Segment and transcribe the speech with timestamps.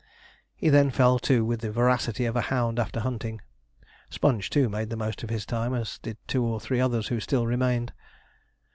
[0.55, 3.39] He then fell to with the voracity of a hound after hunting.
[4.09, 7.19] Sponge, too, made the most of his time, as did two or three others who
[7.19, 7.93] still remained.